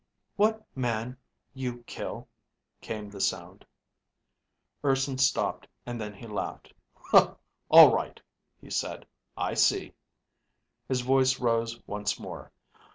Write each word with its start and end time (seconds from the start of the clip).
What... 0.35 0.65
man... 0.73 1.15
you... 1.53 1.83
kill... 1.85 2.27
came 2.81 3.11
the 3.11 3.21
sound. 3.21 3.67
Urson 4.83 5.19
stopped, 5.19 5.67
and 5.85 6.01
then 6.01 6.11
he 6.15 6.25
laughed. 6.25 6.73
"All 7.13 7.93
right," 7.93 8.19
he 8.59 8.71
said. 8.71 9.05
"I 9.37 9.53
see." 9.53 9.93
His 10.87 11.01
voice 11.01 11.39
rose 11.39 11.79
once 11.85 12.19
more. 12.19 12.51